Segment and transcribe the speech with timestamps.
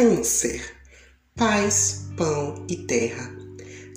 [0.00, 0.62] Câncer,
[1.34, 3.36] paz, pão e terra.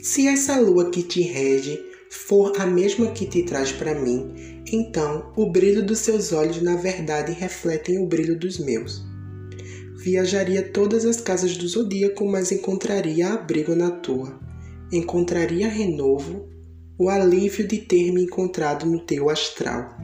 [0.02, 1.80] Se essa lua que te rege
[2.10, 6.76] for a mesma que te traz para mim, então o brilho dos seus olhos na
[6.76, 9.06] verdade refletem o brilho dos meus.
[10.00, 14.40] Viajaria todas as casas do zodíaco, mas encontraria abrigo na tua.
[14.92, 16.50] Encontraria renovo,
[16.98, 19.96] o alívio de ter me encontrado no teu astral.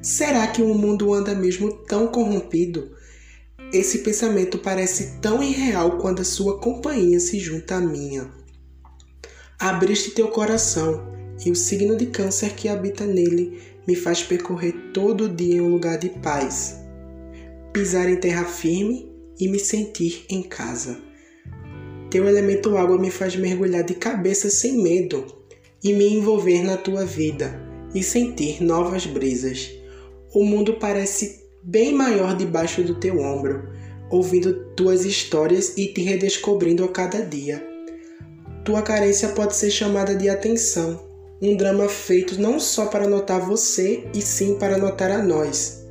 [0.00, 2.92] Será que o mundo anda mesmo tão corrompido?
[3.72, 8.30] Esse pensamento parece tão irreal quando a sua companhia se junta à minha.
[9.58, 11.10] Abriste teu coração
[11.42, 15.60] e o signo de Câncer que habita nele me faz percorrer todo o dia em
[15.62, 16.80] um lugar de paz,
[17.72, 21.00] pisar em terra firme e me sentir em casa.
[22.10, 25.24] Teu elemento água me faz mergulhar de cabeça sem medo
[25.82, 27.58] e me envolver na tua vida
[27.94, 29.70] e sentir novas brisas.
[30.34, 33.68] O mundo parece bem maior debaixo do teu ombro,
[34.10, 37.66] ouvindo tuas histórias e te redescobrindo a cada dia.
[38.64, 41.00] Tua carência pode ser chamada de atenção,
[41.40, 45.84] um drama feito não só para notar você, e sim para notar a nós.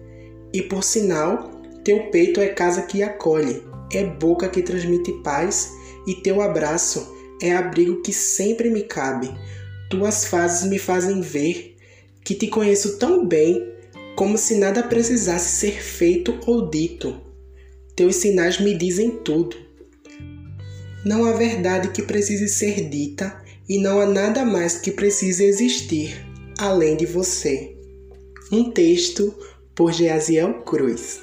[0.53, 1.52] E por sinal,
[1.83, 3.63] teu peito é casa que acolhe,
[3.94, 5.72] é boca que transmite paz,
[6.08, 9.30] e teu abraço é abrigo que sempre me cabe.
[9.89, 11.75] Tuas fases me fazem ver
[12.23, 13.72] que te conheço tão bem
[14.15, 17.19] como se nada precisasse ser feito ou dito.
[17.95, 19.55] Teus sinais me dizem tudo.
[21.05, 26.25] Não há verdade que precise ser dita e não há nada mais que precise existir
[26.57, 27.75] além de você.
[28.51, 29.33] Um texto
[29.73, 31.19] por Geaziel Cruz.